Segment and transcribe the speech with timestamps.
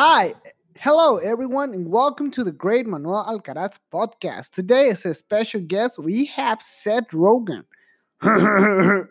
[0.00, 0.32] Hi,
[0.78, 4.52] hello everyone, and welcome to the Great Manuel Alcaraz podcast.
[4.52, 7.64] Today, as a special guest, we have Seth Rogen.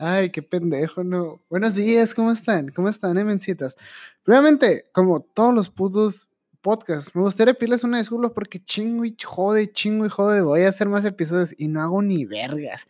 [0.00, 1.42] Ay, qué pendejo, no.
[1.50, 2.70] Buenos días, ¿cómo están?
[2.70, 3.76] ¿Cómo están, emencitas?
[4.24, 6.30] Realmente, como todos los putos
[6.62, 10.70] podcasts, me gustaría pedirles una disculpa porque chingo y jode, chingo y jode, voy a
[10.70, 12.88] hacer más episodios y no hago ni vergas.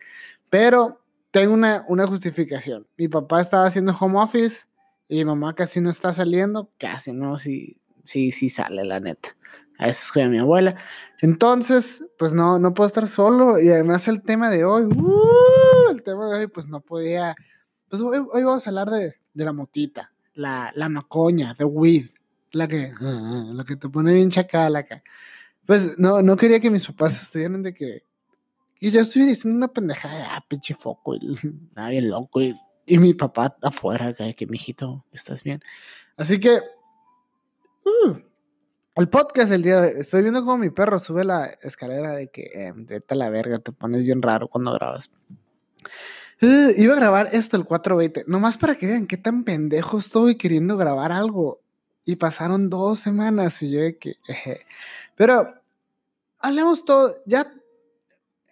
[0.51, 1.01] Pero
[1.33, 2.87] tengo una, una justificación.
[2.97, 4.67] Mi papá estaba haciendo home office
[5.09, 9.37] y mamá casi no está saliendo, casi no, sí, sí, sí sale, la neta.
[9.79, 10.77] A veces cuida a mi abuela.
[11.21, 13.61] Entonces, pues no, no puedo estar solo.
[13.61, 15.91] Y además el tema de hoy, ¡uh!
[15.91, 17.35] el tema de hoy, pues no podía.
[17.89, 22.07] Pues hoy, vamos a hablar de, de la motita, la, la macoña, the weed,
[22.53, 25.03] la que, la que te pone bien chacal acá.
[25.67, 28.03] Pues no, no quería que mis papás estuvieran de que.
[28.81, 31.21] Y yo estoy diciendo una pendejada, ah, pinche foco, y,
[31.75, 32.55] nada bien loco, y
[32.87, 35.61] y mi papá afuera, que, mijito, ¿estás bien?
[36.17, 36.61] Así que,
[37.85, 38.17] uh,
[38.95, 42.29] el podcast del día de hoy, estoy viendo cómo mi perro sube la escalera de
[42.29, 45.11] que, eh, vete a la verga, te pones bien raro cuando grabas.
[46.41, 50.37] Uh, iba a grabar esto el 420, nomás para que vean qué tan pendejo estoy
[50.37, 51.61] queriendo grabar algo.
[52.05, 54.61] Y pasaron dos semanas y yo de que, eh,
[55.17, 55.55] pero
[56.39, 57.53] hablemos todo, ya,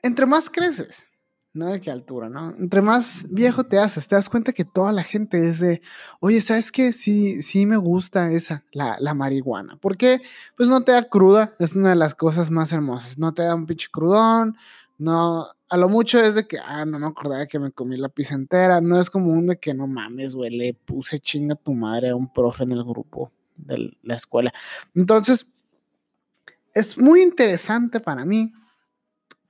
[0.03, 1.07] entre más creces,
[1.55, 2.55] no de qué altura, ¿no?
[2.59, 5.81] Entre más viejo te haces, te das cuenta que toda la gente es de,
[6.21, 6.93] oye, ¿sabes qué?
[6.93, 9.77] Sí, sí me gusta esa, la, la marihuana.
[9.77, 10.21] ¿Por qué?
[10.57, 13.19] Pues no te da cruda, es una de las cosas más hermosas.
[13.19, 14.57] No te da un pinche crudón,
[14.99, 18.09] no, a lo mucho es de que, ah, no me acordaba que me comí la
[18.09, 18.81] pizza entera.
[18.81, 22.11] No es como un de que no mames, güey, le puse chinga a tu madre
[22.11, 24.53] a un profe en el grupo de la escuela.
[24.95, 25.47] Entonces,
[26.75, 28.53] es muy interesante para mí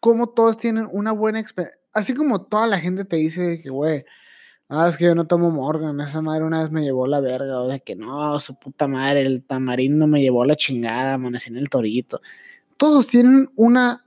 [0.00, 1.83] cómo todos tienen una buena experiencia.
[1.95, 4.05] Así como toda la gente te dice que, güey,
[4.69, 7.61] ah, es que yo no tomo Morgan, esa madre una vez me llevó la verga,
[7.61, 11.56] o de que no, su puta madre, el tamarindo me llevó la chingada, amanecí en
[11.59, 12.20] el torito.
[12.77, 14.05] Todos tienen una,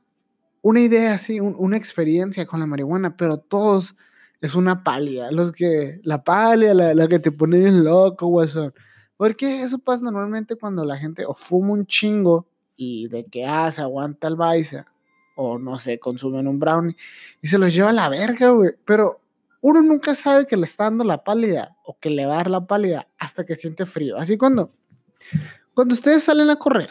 [0.62, 3.96] una idea así, una experiencia con la marihuana, pero todos
[4.42, 5.32] es una pálida.
[5.32, 8.74] Los que, la pálida, la, que te pone bien loco, guasón.
[9.18, 13.68] Porque eso pasa normalmente cuando la gente o fuma un chingo y de que, ah,
[13.78, 14.86] aguanta el baisa
[15.38, 16.98] o no sé, consumen un brownie
[17.42, 18.72] y se los lleva a la verga, güey.
[18.86, 19.22] Pero
[19.62, 22.50] uno nunca sabe que le está dando la pálida o que le va a dar
[22.50, 24.18] la pálida hasta que siente frío.
[24.18, 24.74] Así cuando,
[25.74, 26.90] cuando ustedes salen a correr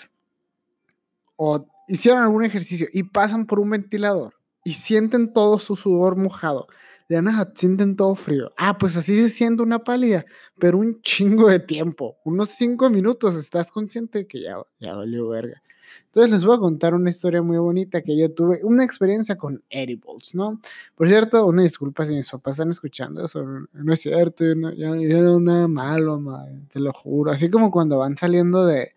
[1.36, 6.66] o hicieron algún ejercicio y pasan por un ventilador y sienten todo su sudor mojado,
[7.08, 8.52] de nada, sienten todo frío.
[8.56, 10.24] Ah, pues así se siente una pálida,
[10.58, 15.28] pero un chingo de tiempo, unos cinco minutos, estás consciente de que ya, ya valió
[15.28, 15.62] verga.
[16.06, 19.62] Entonces les voy a contar una historia muy bonita que yo tuve, una experiencia con
[19.70, 20.60] edibles, ¿no?
[20.94, 24.72] Por cierto, una disculpa si mis papás están escuchando eso, no es cierto, yo no,
[24.72, 27.32] yo, yo nada malo, madre, te lo juro.
[27.32, 28.92] Así como cuando van saliendo de,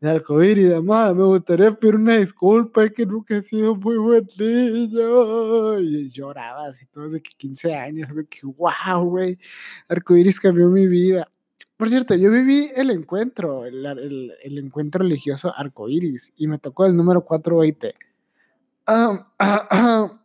[0.00, 4.26] de arcoíris, madre, me gustaría pedir una disculpa, es que nunca he sido muy buen
[4.38, 5.78] niño.
[5.80, 9.38] Y lloraba así todos de que 15 años, de que wow, güey,
[9.88, 11.28] arcoíris cambió mi vida.
[11.82, 16.86] Por cierto, yo viví el encuentro, el, el, el encuentro religioso arcoíris y me tocó
[16.86, 17.92] el número 420.
[18.86, 20.18] Um, uh, uh,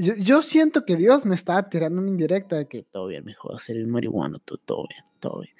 [0.00, 3.58] yo, yo, siento que Dios me estaba tirando una indirecta de que todo bien, mijo,
[3.58, 5.52] ser el marihuano, todo, todo bien, todo bien.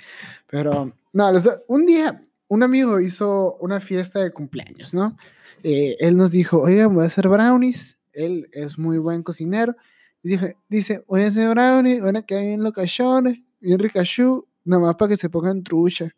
[0.46, 1.32] Pero, no,
[1.66, 5.16] un día un amigo hizo una fiesta de cumpleaños, ¿no?
[5.64, 7.98] Eh, él nos dijo, oigan, voy a hacer brownies.
[8.12, 9.74] Él es muy buen cocinero.
[10.22, 14.82] Y dije, dice, voy a hacer brownies, van a quedar bien locaciones, bien ricachú nada
[14.82, 16.10] más para que se pongan trucha.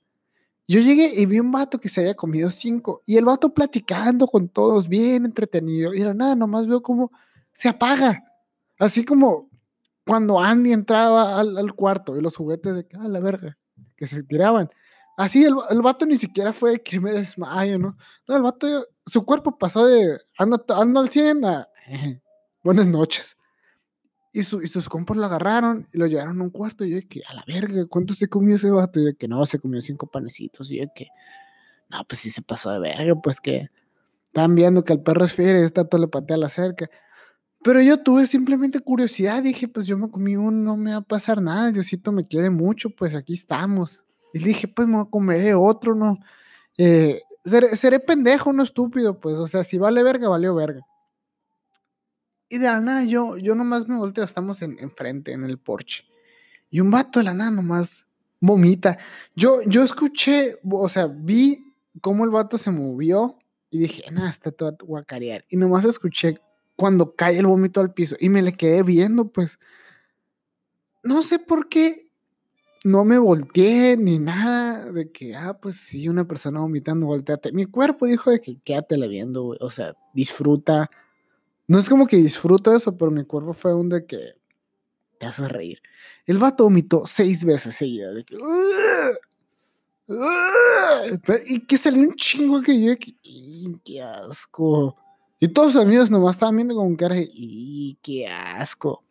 [0.67, 4.27] Yo llegué y vi un vato que se había comido cinco y el vato platicando
[4.27, 5.95] con todos, bien entretenido.
[5.95, 7.11] Y era nada, nomás veo cómo
[7.53, 8.23] se apaga.
[8.79, 9.49] Así como
[10.07, 13.57] cuando Andy entraba al, cuarto y los juguetes de ah, la verga,
[13.97, 14.69] que se tiraban.
[15.17, 17.97] Así el, el vato ni siquiera fue que me desmayo, ¿no?
[18.27, 22.21] No, el vato, su cuerpo pasó de ando, ando al 100 a eh,
[22.63, 23.38] buenas noches.
[24.33, 26.85] Y, su, y, sus compas lo agarraron y lo llevaron a un cuarto.
[26.85, 29.01] Y yo que, a la verga, ¿cuánto se comió ese vato?
[29.01, 30.71] Y de que no, se comió cinco panecitos.
[30.71, 31.09] Y yo que,
[31.91, 33.69] no, pues sí se pasó de verga, pues que
[34.27, 36.89] están viendo que el perro es fiero y está todo le patea la cerca.
[37.63, 39.43] Pero yo tuve simplemente curiosidad.
[39.43, 41.73] Dije, pues yo me comí uno, no me va a pasar nada.
[41.73, 44.03] Diosito me quiere mucho, pues aquí estamos.
[44.33, 46.19] Y dije, pues me voy a comer otro, ¿no?
[46.77, 49.39] Eh, seré, seré pendejo, no estúpido, pues.
[49.39, 50.83] O sea, si vale verga, valió verga.
[52.49, 56.05] Y de la nada yo, yo nomás me volteo, estamos en, enfrente, en el porche.
[56.71, 58.07] Y un vato de la nada nomás
[58.41, 58.99] vomita.
[59.35, 63.39] Yo, yo escuché, o sea, vi cómo el vato se movió
[63.71, 65.45] y dije, nada, está todo guacarear.
[65.49, 66.41] Y nomás escuché
[66.77, 69.59] cuando cae el vómito al piso y me le quedé viendo, pues.
[71.03, 72.11] No sé por qué
[72.85, 77.53] no me volteé ni nada de que, ah, pues sí, una persona vomitando, volteate.
[77.53, 79.57] Mi cuerpo dijo de que quédatela viendo.
[79.61, 80.91] O sea, disfruta.
[81.69, 84.35] No es como que disfruto eso, pero mi cuerpo fue un de que
[85.19, 85.83] te hace reír.
[86.27, 88.15] El vato vomitó seis veces seguidas.
[88.15, 88.39] De que,
[91.47, 93.15] y que salió un chingo que yo, que,
[93.85, 94.97] qué asco.
[95.39, 99.05] Y todos sus amigos nomás estaban viendo con cara de, y qué asco.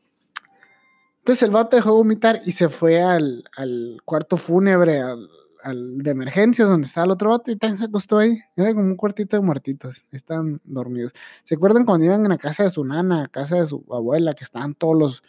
[1.20, 5.30] Entonces el vato dejó de vomitar y se fue al, al cuarto fúnebre, al,
[5.64, 8.40] al, de emergencias, donde estaba el otro vato, y también se acostó ahí.
[8.56, 10.06] Era como un cuartito de muertitos.
[10.12, 11.14] Estaban dormidos.
[11.44, 14.34] ¿Se acuerdan cuando iban a la casa de su nana, a casa de su abuela,
[14.34, 15.24] que estaban todos los,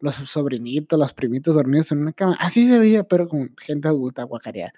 [0.00, 2.36] los sobrinitos, los primitos dormidos en una cama?
[2.40, 4.72] Así se veía, pero con gente adulta guacareada.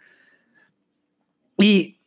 [1.59, 2.01] Y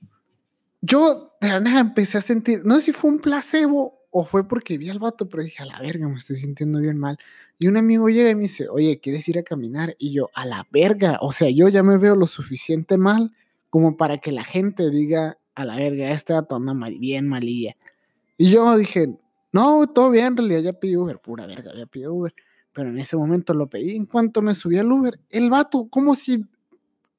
[0.81, 4.47] yo de la nada empecé a sentir, no sé si fue un placebo o fue
[4.47, 7.19] porque vi al vato, pero dije, a la verga, me estoy sintiendo bien mal.
[7.59, 9.95] Y un amigo llega y me dice, oye, ¿quieres ir a caminar?
[9.99, 13.31] Y yo, a la verga, o sea, yo ya me veo lo suficiente mal
[13.69, 17.77] como para que la gente diga, a la verga, este vato anda mal, bien malilla.
[18.37, 19.19] Y yo dije,
[19.51, 22.33] no, todo bien, en realidad ya pedí Uber, pura verga, ya pedí Uber.
[22.73, 23.95] Pero en ese momento lo pedí.
[23.95, 26.43] En cuanto me subí al Uber, el vato, como si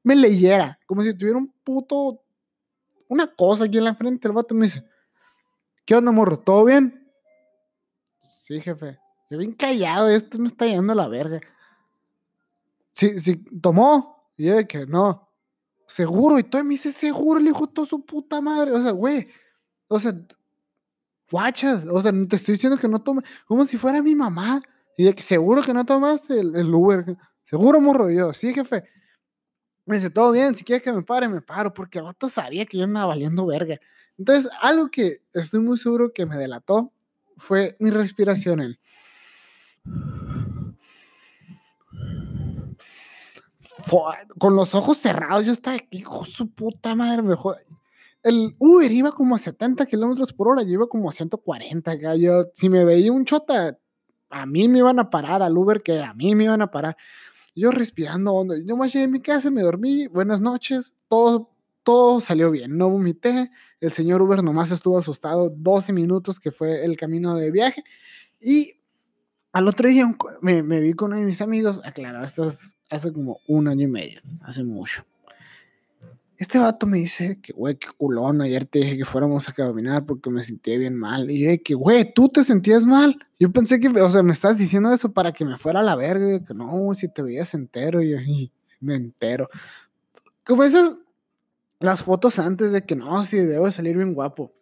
[0.03, 2.23] me leyera, como si tuviera un puto,
[3.06, 4.27] una cosa aquí en la frente.
[4.27, 4.85] El vato me dice,
[5.88, 6.38] ¿Qué onda, morro?
[6.38, 7.11] ¿Todo bien?
[8.19, 8.99] Sí, jefe.
[9.31, 11.40] Yo bien callado, esto me está yendo la verga.
[12.93, 14.31] Sí, sí, tomó.
[14.37, 15.32] Y de que no.
[15.87, 18.73] Seguro, y todo me dice seguro, le dijo todo su puta madre.
[18.73, 19.25] O sea, güey.
[19.87, 20.12] O sea,
[21.31, 21.87] guachas.
[21.87, 23.23] O sea, te estoy diciendo que no tome.
[23.46, 24.61] Como si fuera mi mamá.
[24.94, 27.17] Y de que seguro que no tomaste el, el Uber.
[27.44, 28.11] Seguro, morro.
[28.11, 28.85] Yo, sí, jefe.
[29.87, 31.73] Me dice, todo bien, si quieres que me pare, me paro.
[31.73, 33.81] Porque el vato sabía que yo andaba valiendo verga.
[34.19, 36.93] Entonces, algo que estoy muy seguro que me delató
[37.37, 38.76] fue mi respiración.
[44.38, 47.56] Con los ojos cerrados, yo estaba aquí, hijo su puta madre, mejor.
[48.23, 51.94] El Uber iba como a 70 kilómetros por hora, yo iba como a 140.
[52.17, 53.79] Yo, si me veía un chota,
[54.31, 56.97] a mí me iban a parar, al Uber que a mí me iban a parar.
[57.55, 58.55] Yo respirando hondo.
[58.56, 61.50] Yo más llegué a mi casa, me dormí, buenas noches, todo
[61.88, 63.50] todo salió bien, no vomité,
[63.81, 67.82] el señor Uber nomás estuvo asustado 12 minutos que fue el camino de viaje
[68.38, 68.75] y
[69.52, 70.05] al otro día
[70.43, 73.90] me, vi con uno de mis amigos, aclarado, esto es hace como un año y
[73.90, 75.06] medio, hace mucho.
[76.37, 80.05] Este vato me dice que, güey, qué culón, ayer te dije que fuéramos a caminar
[80.05, 81.31] porque me sentía bien mal.
[81.31, 83.19] Y yo, que, güey, tú te sentías mal.
[83.40, 85.96] Yo pensé que, o sea, me estás diciendo eso para que me fuera a la
[85.96, 88.19] verga, que no, si te veías entero, y yo,
[88.81, 89.49] me entero.
[90.44, 90.94] Como esas,
[91.81, 94.53] las fotos antes de que no, si debo salir bien guapo.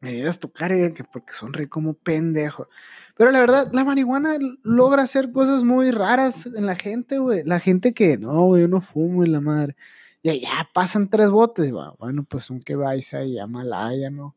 [0.00, 2.68] Me debes tocar y que porque sonreí como pendejo.
[3.16, 7.42] Pero la verdad, la marihuana logra hacer cosas muy raras en la gente, güey.
[7.44, 9.74] La gente que, no, yo no fumo y la madre.
[10.22, 11.72] Ya, ya pasan tres botes.
[11.98, 14.34] Bueno, pues un que vais ahí a Malaya, ¿no?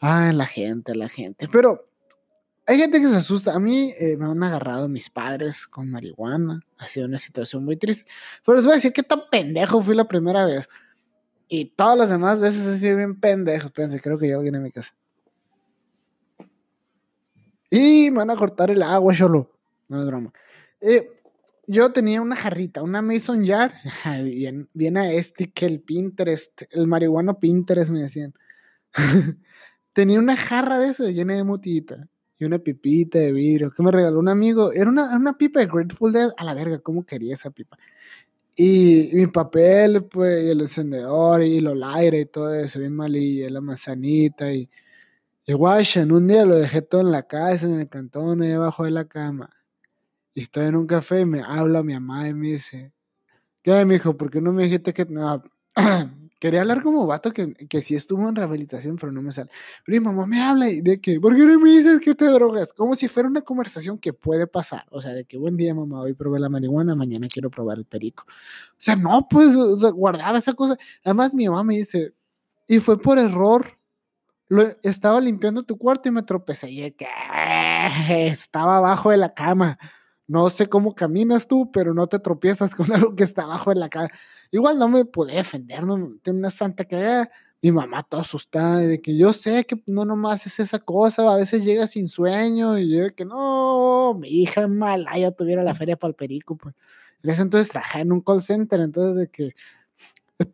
[0.00, 1.48] Ah, la gente, la gente.
[1.50, 1.88] Pero
[2.66, 3.54] hay gente que se asusta.
[3.54, 6.60] A mí eh, me han agarrado mis padres con marihuana.
[6.78, 8.10] Ha sido una situación muy triste.
[8.44, 10.68] Pero les voy a decir qué tan pendejo fui la primera vez.
[11.52, 13.70] Y todas las demás veces he sido bien pendejo.
[13.70, 14.94] Pensé, creo que hay alguien en mi casa.
[17.68, 19.50] Y me van a cortar el agua, solo.
[19.88, 20.32] No es broma.
[20.80, 21.10] Eh,
[21.66, 23.72] yo tenía una jarrita, una Mason Jar.
[24.24, 28.32] bien, bien a este que el Pinterest, el marihuano Pinterest me decían.
[29.92, 32.08] tenía una jarra de eso llena de motita.
[32.38, 34.70] Y una pipita de vidrio que me regaló un amigo.
[34.70, 36.30] Era una, una pipa de Grateful Dead.
[36.36, 37.76] A la verga, ¿cómo quería esa pipa?
[38.56, 43.50] Y, mi papel, pues, y el encendedor, y los aire y todo eso, bien malilla,
[43.50, 44.68] la manzanita, y,
[45.46, 48.90] y un día lo dejé todo en la casa, en el cantón, ahí debajo de
[48.90, 49.50] la cama.
[50.34, 52.92] Y estoy en un café y me habla mi mamá y me dice,
[53.62, 54.16] ¿qué, hijo?
[54.16, 55.42] ¿Por qué no me dijiste que no?
[56.40, 59.50] Quería hablar como vato que, que sí estuvo en rehabilitación, pero no me sale.
[59.84, 62.24] Pero mi mamá me habla y de que, ¿por qué no me dices que te
[62.24, 62.72] drogas?
[62.72, 64.86] Como si fuera una conversación que puede pasar.
[64.90, 67.84] O sea, de que buen día, mamá, hoy probé la marihuana, mañana quiero probar el
[67.84, 68.24] perico.
[68.26, 69.54] O sea, no, pues,
[69.92, 70.78] guardaba esa cosa.
[71.04, 72.14] Además, mi mamá me dice,
[72.66, 73.78] y fue por error.
[74.48, 76.70] Lo, estaba limpiando tu cuarto y me tropecé.
[76.70, 77.06] Y que
[78.28, 79.78] estaba abajo de la cama.
[80.26, 83.80] No sé cómo caminas tú, pero no te tropiezas con algo que está abajo de
[83.80, 84.08] la cama.
[84.50, 87.24] Igual no me pude defender, no tengo una santa que
[87.62, 91.36] mi mamá toda asustada de que yo sé que no nomás es esa cosa, a
[91.36, 95.96] veces llega sin sueño y yo que no, mi hija en Malaya tuviera la feria
[95.96, 96.74] para el perico, pues.
[97.22, 99.54] Entonces trabajé en un call center, entonces de que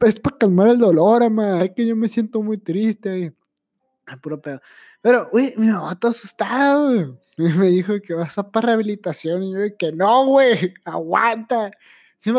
[0.00, 3.18] es, para calmar el dolor, ama, es que yo me siento muy triste.
[3.18, 4.60] Y, puro pedo.
[5.00, 7.20] Pero, uy, mi mamá está asustado.
[7.36, 9.42] Me dijo que vas a para rehabilitación.
[9.42, 11.70] Y yo, que no, güey, aguanta.
[12.16, 12.32] Sí,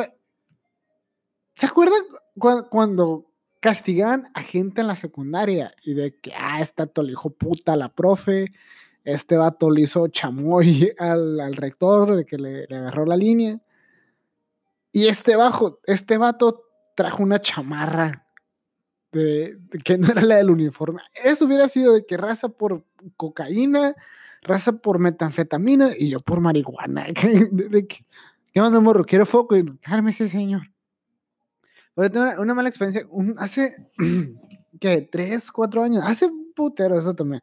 [1.58, 2.04] ¿Se acuerdan
[2.70, 7.74] cuando castigaban a gente en la secundaria y de que, ah, vato le dijo puta
[7.74, 8.46] a la profe,
[9.04, 13.60] este vato le hizo chamoy al, rector de que le, agarró la línea?
[14.92, 16.64] Y este bajo, este vato
[16.96, 18.28] trajo una chamarra
[19.12, 21.02] de, que no era la del uniforme.
[21.24, 22.86] Eso hubiera sido de que raza por
[23.16, 23.96] cocaína,
[24.44, 27.08] raza por metanfetamina y yo por marihuana.
[27.52, 28.06] de, que,
[28.54, 29.06] ¿Qué onda, morro?
[29.06, 29.58] Quiero foco.
[29.58, 29.66] Y
[30.08, 30.77] ese señor.
[32.00, 33.08] Oye, tengo una, mala experiencia.
[33.38, 33.90] hace,
[34.80, 35.02] ¿qué?
[35.02, 36.04] Tres, cuatro años.
[36.06, 37.42] Hace putero eso también.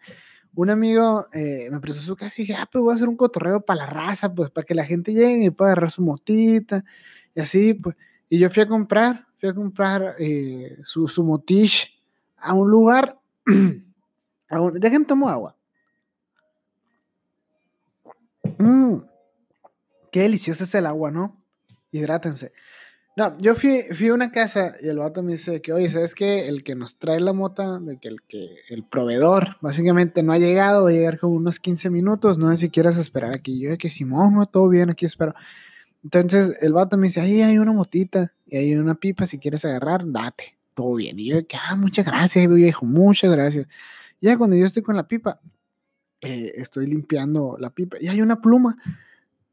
[0.54, 3.16] Un amigo eh, me prestó su casa y dije, ah, pues voy a hacer un
[3.16, 6.84] cotorreo para la raza, pues para que la gente llegue y pueda agarrar su motita.
[7.34, 7.96] Y así, pues.
[8.28, 12.00] Y yo fui a comprar, fui a comprar eh, su, su motish
[12.37, 13.18] a un lugar.
[14.50, 15.56] a un, dejen tomo agua.
[18.58, 18.99] Mmm,
[20.12, 21.42] qué delicioso es el agua, ¿no?
[21.90, 22.52] Hidrátense.
[23.16, 26.16] No, yo fui, fui a una casa y el vato me dice que, oye, ¿sabes
[26.16, 26.49] qué?
[26.49, 30.38] El que nos trae la mota, de que el, que el proveedor básicamente no ha
[30.38, 33.61] llegado, va a llegar como unos 15 minutos, no sé si quieres esperar aquí.
[33.61, 35.33] Yo, que Simón, no, todo bien, aquí espero.
[36.02, 39.64] Entonces el vato me dice, ahí hay una motita y hay una pipa, si quieres
[39.64, 41.16] agarrar, date, todo bien.
[41.16, 43.68] Y yo, que, ah, muchas gracias, viejo, muchas gracias.
[44.21, 45.40] Ya cuando yo estoy con la pipa,
[46.21, 48.76] eh, estoy limpiando la pipa y hay una pluma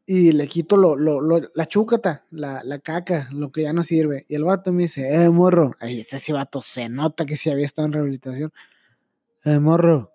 [0.05, 4.25] y le quito lo, lo, la chúcata, la, la, caca, lo que ya no sirve.
[4.27, 7.49] Y el vato me dice, eh, morro, ahí ese sí vato se nota que sí
[7.49, 8.51] había estado en rehabilitación.
[9.43, 10.11] Eh, morro,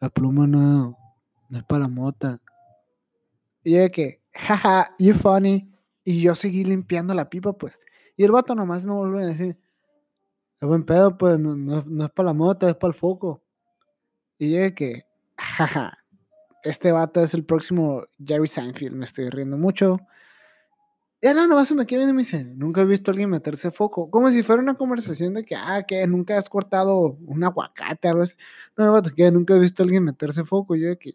[0.00, 0.98] la pluma no,
[1.48, 2.40] no es para la mota.
[3.64, 5.68] Y yo que, jaja, you funny.
[6.04, 7.78] Y yo seguí limpiando la pipa, pues.
[8.16, 9.56] Y el vato nomás me vuelve a decir,
[10.60, 13.42] es buen pedo, pues, no, no, no es para la mota, es para el foco.
[14.38, 16.01] Y yo que, jaja,
[16.62, 20.00] este vato es el próximo Jerry Seinfeld, me estoy riendo mucho.
[21.20, 23.30] Y no, no, se me queda viendo y me dice, nunca he visto a alguien
[23.30, 24.10] meterse foco.
[24.10, 28.22] Como si fuera una conversación de que, ah, que nunca has cortado un aguacate, algo
[28.22, 28.34] así.
[28.76, 30.74] No, vato, que nunca he visto a alguien meterse foco.
[30.74, 31.14] Yo de que,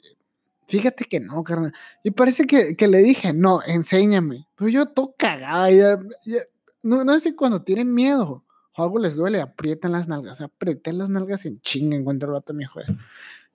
[0.66, 1.74] fíjate que no, carnal.
[2.04, 4.48] Y parece que, que le dije, no, enséñame.
[4.56, 5.70] Pero yo todo cagada.
[5.72, 6.00] Ya,
[6.84, 8.46] no, no sé cuando tienen miedo
[8.78, 10.40] o algo les duele, aprietan las nalgas.
[10.40, 12.94] Aprietan las nalgas en chinga en cuanto el vato me dijo eso.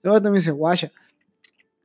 [0.03, 0.91] El vato me dice, guacha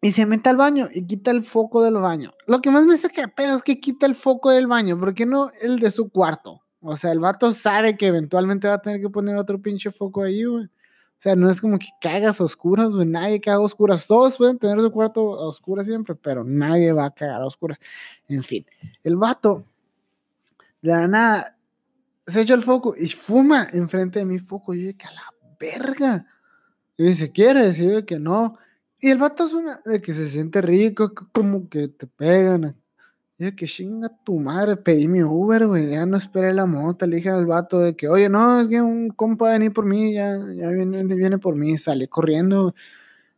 [0.01, 2.33] y se mete al baño y quita el foco del baño.
[2.47, 5.51] Lo que más me saca pedo es que quita el foco del baño, porque no
[5.61, 6.63] el de su cuarto.
[6.81, 10.23] O sea, el vato sabe que eventualmente va a tener que poner otro pinche foco
[10.23, 10.65] ahí, güey.
[10.67, 13.05] O sea, no es como que cagas oscuras, güey.
[13.05, 14.07] Nadie caga oscuras.
[14.07, 17.79] Todos pueden tener su cuarto a oscuras siempre, pero nadie va a cagar a oscuras.
[18.29, 18.65] En fin,
[19.03, 19.65] el vato,
[20.81, 21.59] de la nada,
[22.25, 24.75] se echa el foco y fuma enfrente de mi foco.
[24.75, 26.27] Y yo, que a la verga.
[26.97, 27.81] Y dice, ¿quieres?
[27.81, 28.57] Y yo, que no.
[29.01, 32.77] Y el vato es una de que se siente rico, como que te pegan.
[33.39, 37.17] Y que chinga tu madre, pedí mi Uber, güey, ya no esperé la moto, le
[37.17, 40.37] dije al vato de que, oye, no, es que un compa venir por mí, ya,
[40.57, 42.75] ya viene, viene por mí, salí corriendo.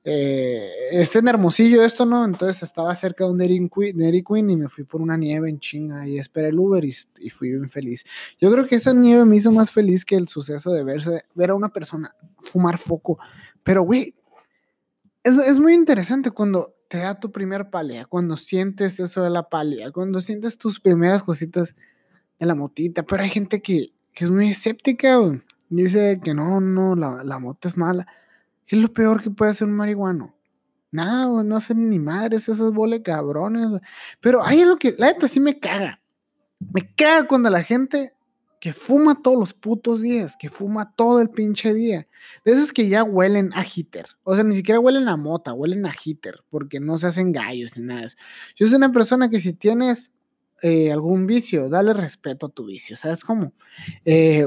[0.02, 2.24] Eh, este en Hermosillo esto, ¿no?
[2.24, 3.68] Entonces estaba cerca de un Dairy
[4.24, 7.28] Queen, y me fui por una nieve en chinga y esperé el Uber y, y,
[7.28, 8.04] fui bien feliz.
[8.40, 11.50] Yo creo que esa nieve me hizo más feliz que el suceso de verse, ver
[11.50, 13.18] a una persona fumar foco.
[13.62, 14.14] Pero, güey,
[15.24, 19.48] es, es, muy interesante cuando te da tu primer palea, cuando sientes eso de la
[19.48, 21.76] palea, cuando sientes tus primeras cositas
[22.38, 25.18] en la motita, pero hay gente que, que es muy escéptica,
[25.68, 28.06] dice que no, no, la, la mota es mala.
[28.66, 30.34] ¿Qué es lo peor que puede hacer un marihuano?
[30.92, 33.68] Nada, no hacen ni madres esos bole cabrones.
[34.20, 36.00] Pero hay algo que, la neta, sí me caga.
[36.72, 38.12] Me caga cuando la gente
[38.60, 42.06] que fuma todos los putos días, que fuma todo el pinche día.
[42.44, 44.04] De esos que ya huelen a hitter.
[44.22, 47.78] O sea, ni siquiera huelen a mota, huelen a hitter, porque no se hacen gallos
[47.78, 48.16] ni nada de eso.
[48.56, 50.12] Yo soy una persona que si tienes
[50.62, 53.54] eh, algún vicio, dale respeto a tu vicio, ¿sabes cómo?
[54.04, 54.46] Eh,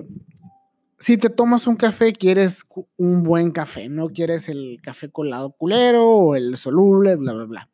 [1.00, 2.65] si te tomas un café, quieres
[2.98, 7.70] un buen café, no quieres el café colado culero o el soluble, bla, bla, bla.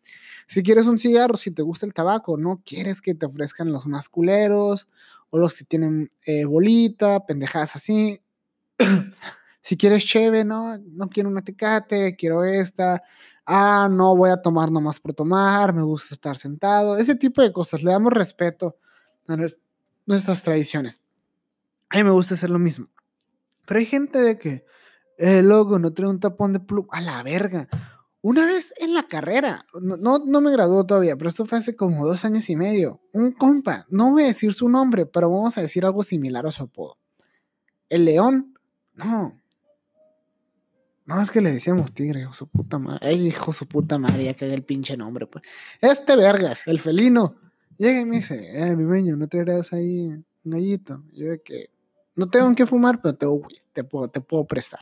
[0.48, 3.86] Si quieres un cigarro, si te gusta el tabaco, no quieres que te ofrezcan los
[3.86, 4.88] más culeros
[5.30, 8.22] o los que tienen eh, bolita, pendejadas así.
[9.62, 13.02] si quieres cheve, no, no quiero una tecate, quiero esta.
[13.46, 16.98] Ah, no voy a tomar nomás por tomar, me gusta estar sentado.
[16.98, 18.78] Ese tipo de cosas, le damos respeto
[19.28, 19.36] a
[20.06, 21.02] nuestras tradiciones.
[21.90, 22.88] A mí me gusta hacer lo mismo.
[23.66, 24.66] Pero hay gente de que,
[25.18, 26.90] eh, loco, no trae un tapón de pluma.
[26.92, 27.68] A la verga.
[28.22, 32.06] Una vez en la carrera, no, no, me graduó todavía, pero esto fue hace como
[32.06, 33.02] dos años y medio.
[33.14, 36.52] Un compa, no voy a decir su nombre, pero vamos a decir algo similar a
[36.52, 36.98] su apodo.
[37.88, 38.56] El león,
[38.94, 39.42] no.
[41.06, 43.08] No, es que le decíamos tigre, hijo su puta madre.
[43.08, 45.46] Ay, hijo su puta madre, ya cagué el pinche nombre, pues.
[45.80, 47.38] Este vergas, el felino.
[47.78, 51.04] Llega y me dice, eh, mi meño, ¿no traerás ahí un gallito.
[51.14, 51.72] Yo de que
[52.16, 54.82] no tengo que fumar, pero te puedo, te puedo prestar.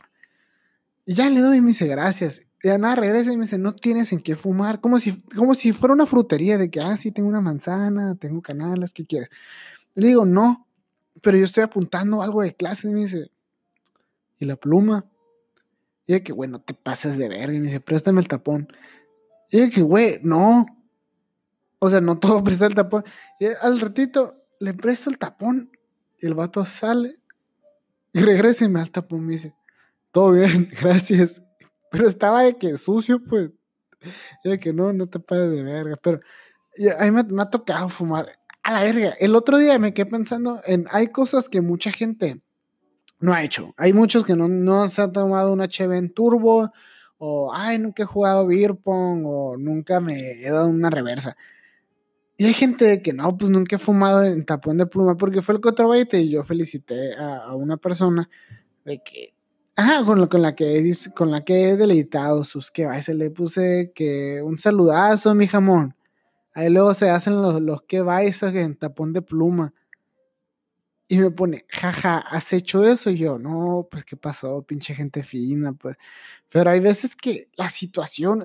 [1.06, 2.42] Y ya le doy y me dice, gracias.
[2.62, 4.80] Y nada, regresa y me dice, no tienes en qué fumar.
[4.80, 8.42] Como si, como si fuera una frutería de que, ah, sí, tengo una manzana, tengo
[8.42, 9.30] canales, ¿qué quieres?
[9.94, 10.68] le digo, no,
[11.22, 12.88] pero yo estoy apuntando algo de clase.
[12.88, 13.30] Y me dice,
[14.38, 15.04] ¿y la pluma?
[16.06, 17.52] Y de que, bueno, te pasas de verga.
[17.52, 18.68] Y me dice, préstame el tapón.
[19.50, 20.66] Y de que, güey, no.
[21.80, 23.02] O sea, no todo presta el tapón.
[23.40, 25.70] Y al ratito le presto el tapón.
[26.20, 27.18] Y el vato sale.
[28.12, 29.26] Y regresa y me da el tapón.
[29.26, 29.54] Me dice,
[30.12, 31.42] todo bien, gracias.
[31.90, 33.50] Pero estaba de que sucio, pues.
[34.44, 35.96] Y de que no, no te pases de verga.
[36.02, 36.20] Pero
[36.98, 38.38] a mí me, ha tocado fumar.
[38.62, 39.14] A la verga.
[39.18, 40.86] El otro día me quedé pensando en.
[40.90, 42.42] Hay cosas que mucha gente
[43.20, 43.74] no ha hecho.
[43.76, 46.70] Hay muchos que no, no se han tomado una HB en turbo.
[47.18, 48.78] O, ay, nunca he jugado beer.
[48.84, 51.36] O nunca me he dado una reversa.
[52.36, 55.56] Y hay gente que no, pues nunca he fumado en tapón de pluma porque fue
[55.56, 58.30] el cotrobaite y yo felicité a una persona
[58.84, 59.34] de que
[59.78, 63.92] Ajá, con, con, la que, con la que he deleitado sus que se le puse
[63.94, 65.94] que un saludazo, mi jamón.
[66.52, 69.72] Ahí luego se hacen los, los que vais en tapón de pluma.
[71.06, 73.10] Y me pone, jaja, ¿has hecho eso?
[73.10, 75.96] Y yo, no, pues qué pasó, pinche gente fina, pues.
[76.48, 78.44] Pero hay veces que la situación,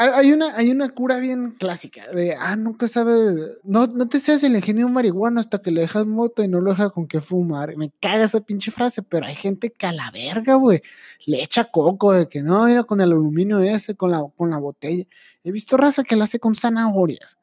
[0.00, 4.42] hay una, hay una cura bien clásica de, ah, nunca sabes, no, no te seas
[4.42, 7.76] el ingenio marihuana hasta que le dejas moto y no lo dejas con qué fumar.
[7.76, 10.82] Me caga esa pinche frase, pero hay gente que a la verga, güey,
[11.26, 14.58] le echa coco de que no, mira con el aluminio ese, con la, con la
[14.58, 15.04] botella.
[15.44, 17.36] He visto raza que la hace con zanahorias.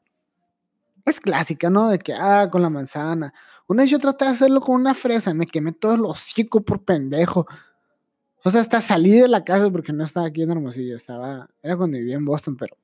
[1.06, 1.88] Es clásica, ¿no?
[1.88, 3.32] De que, ah, con la manzana.
[3.68, 6.82] Una vez yo traté de hacerlo con una fresa, me quemé todo el hocico por
[6.82, 7.46] pendejo.
[8.44, 11.76] O sea, hasta salí de la casa porque no estaba aquí en Hermosillo, estaba, era
[11.76, 12.76] cuando vivía en Boston, pero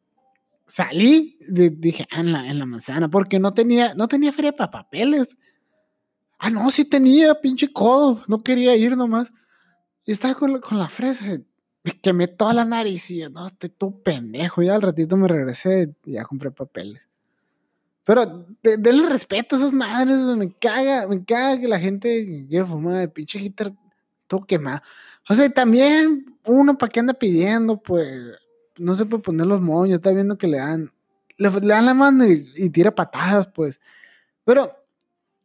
[0.67, 4.71] salí, dije, ah, en la, en la manzana, porque no tenía, no tenía feria para
[4.71, 5.37] papeles.
[6.39, 9.33] Ah, no, sí tenía, pinche codo, no quería ir nomás.
[10.05, 11.25] Y estaba con, con la fresa,
[11.85, 14.63] me quemé toda la nariz y yo, no, estoy todo pendejo.
[14.63, 17.09] Y al ratito me regresé y ya compré papeles.
[18.05, 22.99] Pero denle respeto a esas madres, me caga, me caga que la gente que fuma
[22.99, 23.73] de pinche guitar
[24.35, 24.81] todo quemado.
[25.29, 28.09] O sea, también uno para qué anda pidiendo, pues
[28.79, 30.93] no se puede poner los moños, está viendo que le dan,
[31.39, 33.81] le, dan la mano y, tira patadas, pues.
[34.45, 34.73] Pero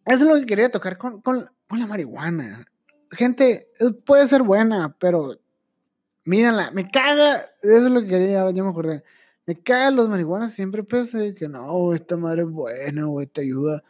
[0.06, 2.66] eso es lo que quería tocar con, con, la marihuana.
[3.12, 3.70] Gente,
[4.06, 5.36] puede ser buena, pero
[6.26, 9.04] mírenla, me caga, eso es lo que quería, ahora ya me acordé.
[9.46, 13.84] Me cagan los marihuanas siempre pensé que no, esta madre es buena, güey, te ayuda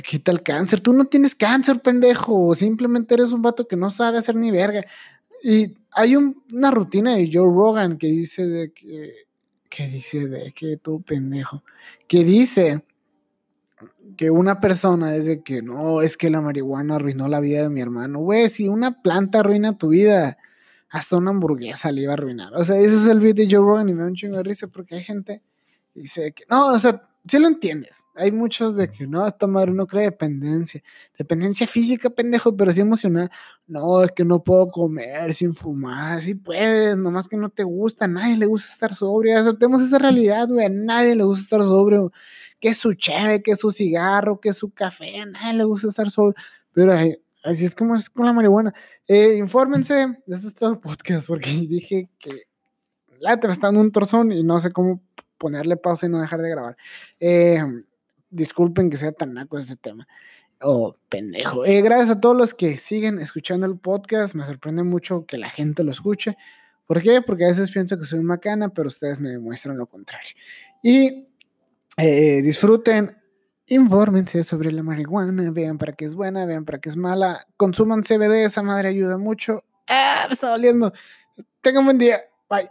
[0.00, 0.80] te quita el cáncer.
[0.80, 2.54] Tú no tienes cáncer, pendejo.
[2.54, 4.84] Simplemente eres un vato que no sabe hacer ni verga.
[5.42, 9.14] Y hay una rutina de Joe Rogan que dice de que.
[9.68, 11.62] Que dice de que tú, pendejo.
[12.08, 12.84] Que dice
[14.16, 17.70] que una persona es de que no, es que la marihuana arruinó la vida de
[17.70, 18.18] mi hermano.
[18.18, 20.38] Güey, si una planta arruina tu vida,
[20.88, 22.52] hasta una hamburguesa le iba a arruinar.
[22.54, 24.42] O sea, ese es el video de Joe Rogan y me da un chingo de
[24.42, 25.42] risa porque hay gente
[25.94, 28.06] que dice que no, o sea, si lo entiendes.
[28.14, 30.82] Hay muchos de que no, esta madre no cree dependencia.
[31.18, 33.30] Dependencia física, pendejo, pero sí emocional.
[33.66, 36.22] No, es que no puedo comer sin fumar.
[36.22, 38.06] Sí puedes, nomás que no te gusta.
[38.06, 39.38] A nadie le gusta estar sobrio.
[39.38, 40.66] Aceptemos esa realidad, güey.
[40.66, 42.10] A nadie le gusta estar sobrio.
[42.58, 45.20] Que es su cheve, que es su cigarro, que es su café.
[45.20, 46.34] A nadie le gusta estar sobrio.
[46.72, 46.94] Pero
[47.44, 48.72] así es como es con la marihuana.
[49.06, 50.06] Eh, infórmense.
[50.26, 52.44] Este es todo el podcast porque dije que
[53.18, 55.02] la te está dando un torzón y no sé cómo
[55.40, 56.76] ponerle pausa y no dejar de grabar.
[57.18, 57.64] Eh,
[58.28, 60.06] disculpen que sea tan naco este tema.
[60.60, 61.64] Oh, pendejo.
[61.64, 64.34] Eh, gracias a todos los que siguen escuchando el podcast.
[64.34, 66.36] Me sorprende mucho que la gente lo escuche.
[66.86, 67.22] ¿Por qué?
[67.22, 70.30] Porque a veces pienso que soy macana, pero ustedes me demuestran lo contrario.
[70.82, 71.26] Y
[71.96, 73.10] eh, disfruten,
[73.66, 78.02] infórmense sobre la marihuana, vean para qué es buena, vean para qué es mala, consuman
[78.02, 79.64] CBD, esa madre ayuda mucho.
[79.88, 80.24] ¡Ah!
[80.28, 80.92] Me está doliendo.
[81.62, 82.20] Tengan un buen día.
[82.50, 82.70] Bye.